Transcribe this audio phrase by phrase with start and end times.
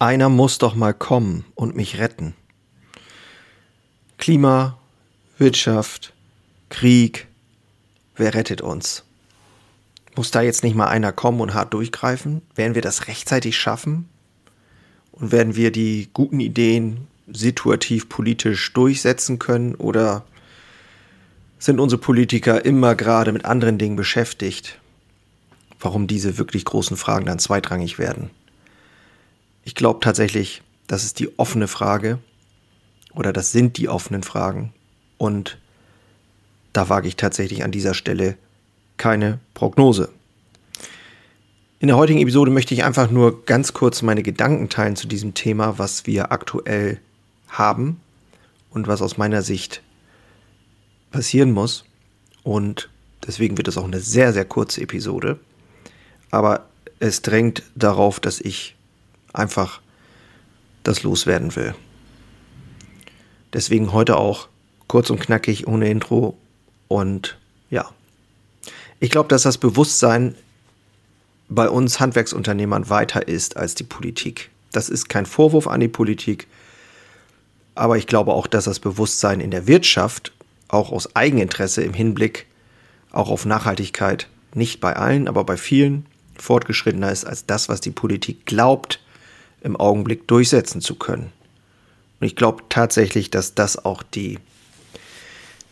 [0.00, 2.32] Einer muss doch mal kommen und mich retten.
[4.16, 4.78] Klima,
[5.36, 6.14] Wirtschaft,
[6.70, 7.26] Krieg,
[8.16, 9.04] wer rettet uns?
[10.16, 12.40] Muss da jetzt nicht mal einer kommen und hart durchgreifen?
[12.54, 14.08] Werden wir das rechtzeitig schaffen?
[15.12, 19.74] Und werden wir die guten Ideen situativ politisch durchsetzen können?
[19.74, 20.24] Oder
[21.58, 24.78] sind unsere Politiker immer gerade mit anderen Dingen beschäftigt?
[25.78, 28.30] Warum diese wirklich großen Fragen dann zweitrangig werden?
[29.64, 32.18] Ich glaube tatsächlich, das ist die offene Frage
[33.14, 34.72] oder das sind die offenen Fragen.
[35.18, 35.58] Und
[36.72, 38.36] da wage ich tatsächlich an dieser Stelle
[38.96, 40.10] keine Prognose.
[41.78, 45.32] In der heutigen Episode möchte ich einfach nur ganz kurz meine Gedanken teilen zu diesem
[45.32, 47.00] Thema, was wir aktuell
[47.48, 48.00] haben
[48.70, 49.82] und was aus meiner Sicht
[51.10, 51.84] passieren muss.
[52.42, 52.90] Und
[53.26, 55.38] deswegen wird es auch eine sehr, sehr kurze Episode.
[56.30, 58.76] Aber es drängt darauf, dass ich
[59.32, 59.80] einfach
[60.82, 61.74] das loswerden will.
[63.52, 64.48] Deswegen heute auch
[64.86, 66.36] kurz und knackig, ohne Intro.
[66.88, 67.88] Und ja,
[68.98, 70.34] ich glaube, dass das Bewusstsein
[71.48, 74.50] bei uns Handwerksunternehmern weiter ist als die Politik.
[74.72, 76.46] Das ist kein Vorwurf an die Politik,
[77.74, 80.32] aber ich glaube auch, dass das Bewusstsein in der Wirtschaft
[80.68, 82.46] auch aus Eigeninteresse im Hinblick
[83.10, 86.06] auch auf Nachhaltigkeit nicht bei allen, aber bei vielen
[86.36, 89.00] fortgeschrittener ist als das, was die Politik glaubt,
[89.60, 91.32] im Augenblick durchsetzen zu können.
[92.20, 94.38] Und ich glaube tatsächlich, dass das auch die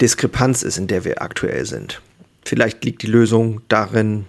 [0.00, 2.02] Diskrepanz ist, in der wir aktuell sind.
[2.44, 4.26] Vielleicht liegt die Lösung darin,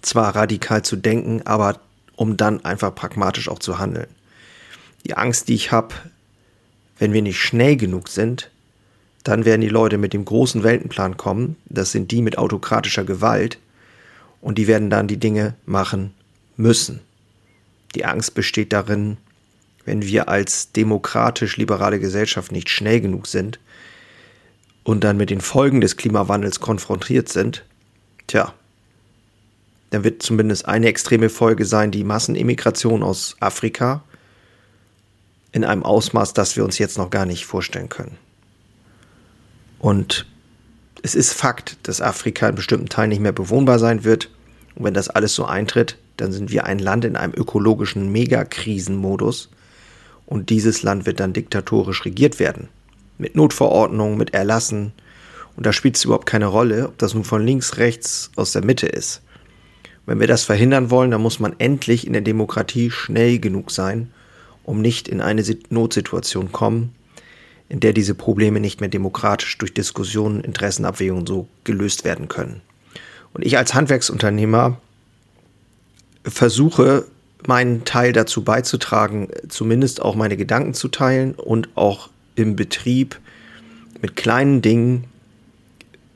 [0.00, 1.80] zwar radikal zu denken, aber
[2.16, 4.08] um dann einfach pragmatisch auch zu handeln.
[5.04, 5.94] Die Angst, die ich habe,
[6.98, 8.50] wenn wir nicht schnell genug sind,
[9.24, 13.58] dann werden die Leute mit dem großen Weltenplan kommen, das sind die mit autokratischer Gewalt,
[14.40, 16.12] und die werden dann die Dinge machen
[16.56, 17.00] müssen.
[17.94, 19.16] Die Angst besteht darin,
[19.84, 23.58] wenn wir als demokratisch-liberale Gesellschaft nicht schnell genug sind
[24.84, 27.64] und dann mit den Folgen des Klimawandels konfrontiert sind,
[28.26, 28.54] tja,
[29.90, 34.02] dann wird zumindest eine extreme Folge sein, die Massenimmigration aus Afrika
[35.52, 38.16] in einem Ausmaß, das wir uns jetzt noch gar nicht vorstellen können.
[39.78, 40.26] Und
[41.02, 44.30] es ist Fakt, dass Afrika in bestimmten Teilen nicht mehr bewohnbar sein wird.
[44.76, 49.50] Und wenn das alles so eintritt, dann sind wir ein Land in einem ökologischen Megakrisenmodus
[50.24, 52.68] und dieses Land wird dann diktatorisch regiert werden.
[53.18, 54.92] Mit Notverordnungen, mit Erlassen.
[55.56, 58.64] Und da spielt es überhaupt keine Rolle, ob das nun von links, rechts, aus der
[58.64, 59.20] Mitte ist.
[60.06, 64.12] Wenn wir das verhindern wollen, dann muss man endlich in der Demokratie schnell genug sein,
[64.62, 66.94] um nicht in eine Notsituation kommen,
[67.68, 72.60] in der diese Probleme nicht mehr demokratisch durch Diskussionen, Interessenabwägungen so gelöst werden können.
[73.34, 74.80] Und ich als Handwerksunternehmer
[76.24, 77.06] versuche
[77.46, 83.18] meinen Teil dazu beizutragen, zumindest auch meine Gedanken zu teilen und auch im Betrieb
[84.00, 85.04] mit kleinen Dingen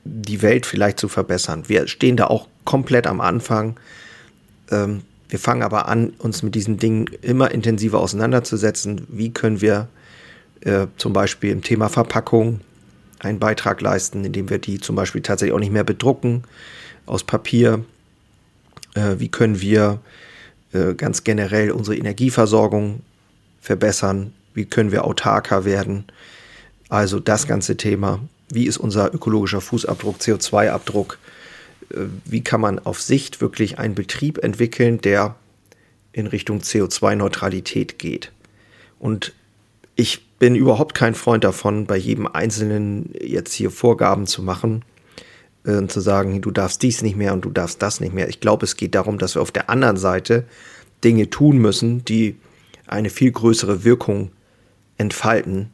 [0.05, 1.65] die Welt vielleicht zu verbessern.
[1.67, 3.79] Wir stehen da auch komplett am Anfang.
[4.71, 9.07] Ähm, wir fangen aber an, uns mit diesen Dingen immer intensiver auseinanderzusetzen.
[9.09, 9.89] Wie können wir
[10.61, 12.61] äh, zum Beispiel im Thema Verpackung
[13.19, 16.45] einen Beitrag leisten, indem wir die zum Beispiel tatsächlich auch nicht mehr bedrucken
[17.07, 17.85] aus Papier.
[18.97, 20.01] Äh, wie können wir
[20.73, 23.03] äh, ganz generell unsere Energieversorgung
[23.61, 24.33] verbessern?
[24.55, 26.05] Wie können wir autarker werden?
[26.89, 28.21] Also das ganze Thema.
[28.51, 31.19] Wie ist unser ökologischer Fußabdruck, CO2-Abdruck?
[31.93, 35.37] Äh, wie kann man auf Sicht wirklich einen Betrieb entwickeln, der
[36.13, 38.33] in Richtung CO2-Neutralität geht?
[38.99, 39.35] Und
[39.95, 44.83] ich bin überhaupt kein Freund davon, bei jedem Einzelnen jetzt hier Vorgaben zu machen
[45.67, 48.29] äh, zu sagen, du darfst dies nicht mehr und du darfst das nicht mehr.
[48.29, 50.45] Ich glaube, es geht darum, dass wir auf der anderen Seite
[51.05, 52.37] Dinge tun müssen, die
[52.87, 54.31] eine viel größere Wirkung
[54.97, 55.71] entfalten,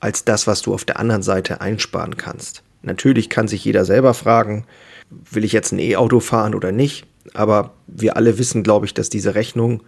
[0.00, 2.62] als das, was du auf der anderen Seite einsparen kannst.
[2.82, 4.66] Natürlich kann sich jeder selber fragen,
[5.10, 7.06] will ich jetzt ein E-Auto fahren oder nicht?
[7.34, 9.82] Aber wir alle wissen, glaube ich, dass diese Rechnung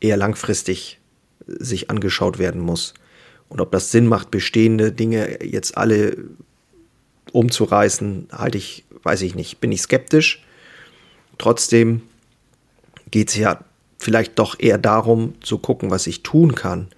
[0.00, 1.00] eher langfristig
[1.46, 2.94] sich angeschaut werden muss.
[3.48, 6.16] Und ob das Sinn macht, bestehende Dinge jetzt alle
[7.32, 10.44] umzureißen, halte ich, weiß ich nicht, bin ich skeptisch.
[11.38, 12.02] Trotzdem
[13.10, 13.64] geht es ja
[13.98, 16.88] vielleicht doch eher darum, zu gucken, was ich tun kann,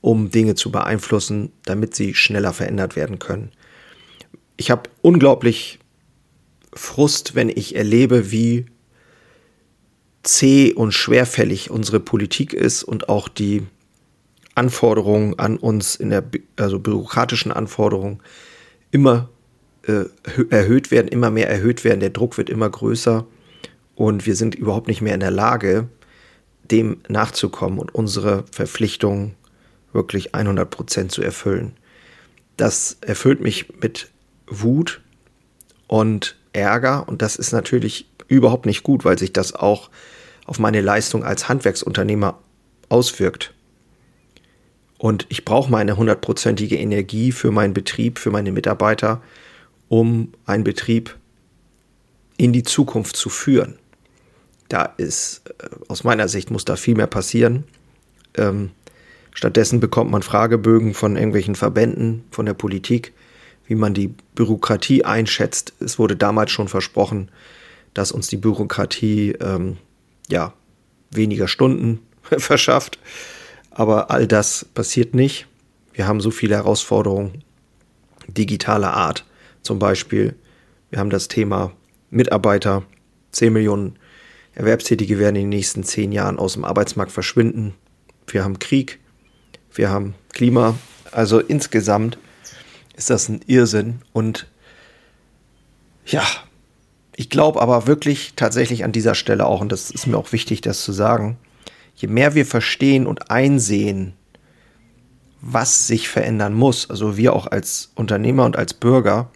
[0.00, 3.50] um Dinge zu beeinflussen, damit sie schneller verändert werden können.
[4.56, 5.78] Ich habe unglaublich
[6.74, 8.66] Frust, wenn ich erlebe, wie
[10.22, 13.66] zäh und schwerfällig unsere Politik ist und auch die
[14.54, 16.24] Anforderungen an uns in der
[16.56, 18.20] also bürokratischen Anforderungen
[18.90, 19.28] immer
[19.86, 20.04] äh,
[20.50, 23.26] erhöht werden, immer mehr erhöht werden, der Druck wird immer größer
[23.94, 25.88] und wir sind überhaupt nicht mehr in der Lage,
[26.70, 29.34] dem nachzukommen und unsere Verpflichtungen
[29.92, 31.72] wirklich 100 Prozent zu erfüllen.
[32.56, 34.10] Das erfüllt mich mit
[34.46, 35.00] Wut
[35.86, 39.90] und Ärger und das ist natürlich überhaupt nicht gut, weil sich das auch
[40.46, 42.38] auf meine Leistung als Handwerksunternehmer
[42.88, 43.52] auswirkt.
[44.98, 49.22] Und ich brauche meine hundertprozentige Energie für meinen Betrieb, für meine Mitarbeiter,
[49.88, 51.16] um einen Betrieb
[52.36, 53.78] in die Zukunft zu führen.
[54.68, 57.64] Da ist, äh, aus meiner Sicht, muss da viel mehr passieren.
[58.34, 58.70] Ähm,
[59.32, 63.12] stattdessen bekommt man Fragebögen von irgendwelchen Verbänden, von der Politik,
[63.66, 65.72] wie man die Bürokratie einschätzt.
[65.80, 67.30] Es wurde damals schon versprochen,
[67.94, 69.78] dass uns die Bürokratie ähm,
[70.28, 70.52] ja
[71.10, 72.98] weniger Stunden verschafft.
[73.70, 75.46] Aber all das passiert nicht.
[75.92, 77.42] Wir haben so viele Herausforderungen
[78.28, 79.25] digitaler Art.
[79.66, 80.36] Zum Beispiel,
[80.90, 81.72] wir haben das Thema
[82.08, 82.84] Mitarbeiter.
[83.32, 83.98] 10 Millionen
[84.54, 87.74] Erwerbstätige werden in den nächsten zehn Jahren aus dem Arbeitsmarkt verschwinden.
[88.28, 89.00] Wir haben Krieg,
[89.74, 90.78] wir haben Klima.
[91.10, 92.16] Also insgesamt
[92.96, 94.02] ist das ein Irrsinn.
[94.12, 94.46] Und
[96.06, 96.22] ja,
[97.16, 100.60] ich glaube aber wirklich tatsächlich an dieser Stelle auch, und das ist mir auch wichtig,
[100.60, 101.38] das zu sagen,
[101.96, 104.12] je mehr wir verstehen und einsehen,
[105.40, 109.28] was sich verändern muss, also wir auch als Unternehmer und als Bürger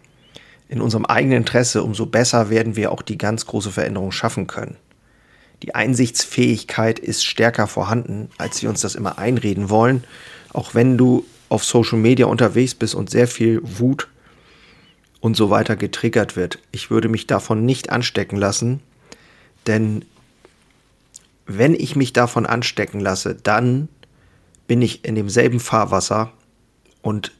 [0.71, 4.77] in unserem eigenen Interesse, umso besser werden wir auch die ganz große Veränderung schaffen können.
[5.63, 10.05] Die Einsichtsfähigkeit ist stärker vorhanden, als wir uns das immer einreden wollen.
[10.53, 14.07] Auch wenn du auf Social Media unterwegs bist und sehr viel Wut
[15.19, 16.57] und so weiter getriggert wird.
[16.71, 18.79] Ich würde mich davon nicht anstecken lassen,
[19.67, 20.05] denn
[21.47, 23.89] wenn ich mich davon anstecken lasse, dann
[24.67, 26.31] bin ich in demselben Fahrwasser
[27.01, 27.33] und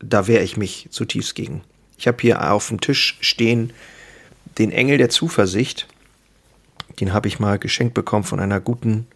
[0.00, 1.60] da wehre ich mich zutiefst gegen.
[1.98, 3.72] Ich habe hier auf dem Tisch stehen
[4.58, 5.86] den Engel der Zuversicht.
[7.00, 9.06] Den habe ich mal geschenkt bekommen von einer guten,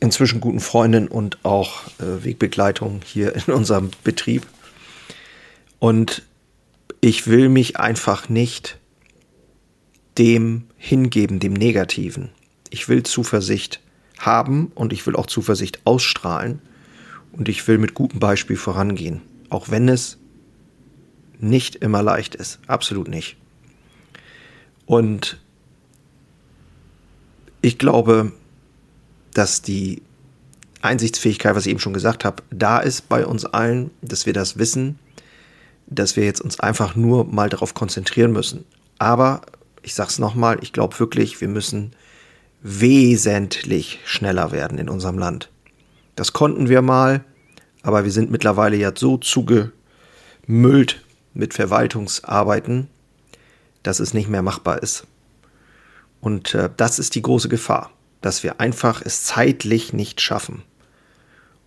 [0.00, 4.46] inzwischen guten Freundin und auch äh, Wegbegleitung hier in unserem Betrieb.
[5.78, 6.22] Und
[7.00, 8.78] ich will mich einfach nicht
[10.18, 12.30] dem hingeben, dem Negativen.
[12.70, 13.80] Ich will Zuversicht
[14.18, 16.60] haben und ich will auch Zuversicht ausstrahlen
[17.32, 20.18] und ich will mit gutem Beispiel vorangehen, auch wenn es
[21.38, 23.36] nicht immer leicht ist, absolut nicht.
[24.86, 25.38] Und
[27.60, 28.32] ich glaube,
[29.34, 30.02] dass die
[30.80, 34.58] Einsichtsfähigkeit, was ich eben schon gesagt habe, da ist bei uns allen, dass wir das
[34.58, 34.98] wissen,
[35.86, 38.64] dass wir jetzt uns einfach nur mal darauf konzentrieren müssen.
[38.98, 39.42] Aber
[39.82, 41.92] ich sage es nochmal, ich glaube wirklich, wir müssen
[42.62, 45.50] wesentlich schneller werden in unserem Land.
[46.16, 47.24] Das konnten wir mal,
[47.82, 51.00] aber wir sind mittlerweile ja so zugemüllt
[51.38, 52.88] mit Verwaltungsarbeiten,
[53.82, 55.06] dass es nicht mehr machbar ist.
[56.20, 57.90] Und äh, das ist die große Gefahr,
[58.20, 60.64] dass wir einfach es zeitlich nicht schaffen.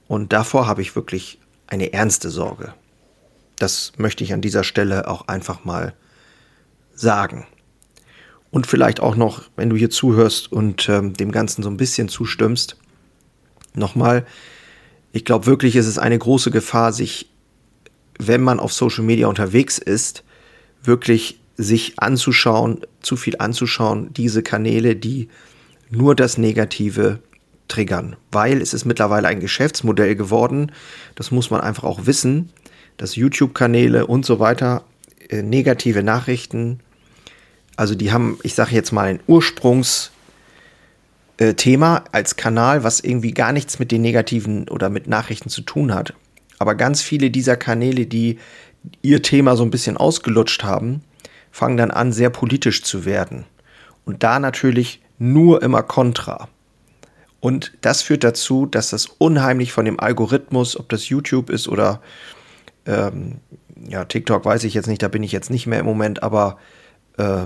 [0.08, 2.74] Und davor habe ich wirklich eine ernste Sorge.
[3.58, 5.94] Das möchte ich an dieser Stelle auch einfach mal
[6.94, 7.48] sagen.
[8.52, 12.10] Und vielleicht auch noch, wenn du hier zuhörst und ähm, dem Ganzen so ein bisschen
[12.10, 12.76] zustimmst,
[13.74, 14.26] nochmal,
[15.14, 17.31] ich glaube wirklich, ist es eine große Gefahr, sich,
[18.20, 20.24] wenn man auf Social Media unterwegs ist,
[20.84, 25.30] wirklich sich anzuschauen, zu viel anzuschauen, diese Kanäle, die
[25.90, 27.20] nur das Negative
[27.68, 28.16] triggern.
[28.32, 30.72] Weil es ist mittlerweile ein Geschäftsmodell geworden,
[31.16, 32.50] das muss man einfach auch wissen,
[32.98, 34.84] dass YouTube-Kanäle und so weiter
[35.30, 36.80] äh, negative Nachrichten,
[37.76, 40.12] also die haben, ich sage jetzt mal, ein Ursprungsthema
[41.38, 45.94] äh, als Kanal, was irgendwie gar nichts mit den negativen oder mit Nachrichten zu tun
[45.94, 46.14] hat.
[46.62, 48.38] Aber ganz viele dieser Kanäle, die
[49.02, 51.02] ihr Thema so ein bisschen ausgelutscht haben,
[51.52, 53.46] fangen dann an, sehr politisch zu werden.
[54.06, 56.50] Und da natürlich nur immer kontra.
[57.40, 62.00] Und das führt dazu, dass das unheimlich von dem Algorithmus, ob das YouTube ist oder
[62.86, 63.40] ähm,
[63.88, 66.60] ja, TikTok weiß ich jetzt nicht, da bin ich jetzt nicht mehr im Moment, aber
[67.18, 67.46] äh,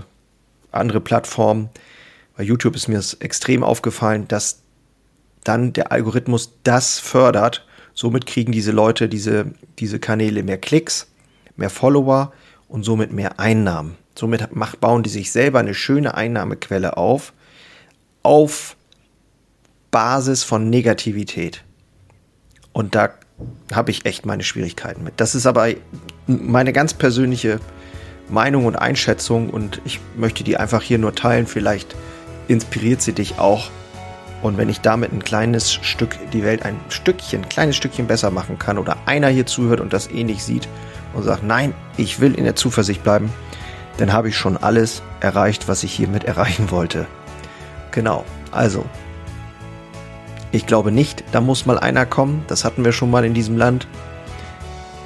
[0.72, 1.69] andere Plattformen,
[2.36, 4.62] bei YouTube ist mir es extrem aufgefallen, dass
[5.45, 7.65] dann der Algorithmus das fördert.
[7.96, 11.08] Somit kriegen diese Leute, diese, diese Kanäle mehr Klicks,
[11.56, 12.34] mehr Follower
[12.68, 13.96] und somit mehr Einnahmen.
[14.16, 17.34] Somit macht, bauen die sich selber eine schöne Einnahmequelle auf,
[18.22, 18.75] auf
[19.92, 21.64] Basis von Negativität.
[22.74, 23.14] Und da
[23.72, 25.14] habe ich echt meine Schwierigkeiten mit.
[25.18, 25.70] Das ist aber
[26.28, 27.62] meine ganz persönliche
[28.28, 31.48] Meinung und Einschätzung und ich möchte die einfach hier nur teilen.
[31.48, 31.96] Vielleicht
[32.50, 33.70] inspiriert sie dich auch.
[34.46, 38.30] Und wenn ich damit ein kleines Stück die Welt ein Stückchen, ein kleines Stückchen besser
[38.30, 40.68] machen kann oder einer hier zuhört und das ähnlich sieht
[41.16, 43.34] und sagt, nein, ich will in der Zuversicht bleiben,
[43.98, 47.08] dann habe ich schon alles erreicht, was ich hiermit erreichen wollte.
[47.90, 48.24] Genau.
[48.52, 48.86] Also,
[50.52, 52.46] Ich glaube nicht, da muss mal einer kommen.
[52.48, 53.88] Das hatten wir schon mal in diesem Land.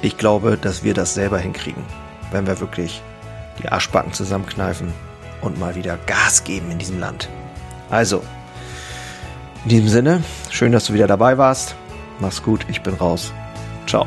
[0.02, 1.82] Ich glaube, dass wir das selber hinkriegen,
[2.30, 3.00] wenn wir wirklich
[3.58, 4.92] die Arschbacken zusammenkneifen
[5.40, 7.30] und mal wieder Gas geben in diesem Land.
[7.88, 8.22] Also,
[9.64, 11.74] in diesem Sinne, schön, dass du wieder dabei warst.
[12.20, 13.32] Mach's gut, ich bin raus.
[13.86, 14.06] Ciao.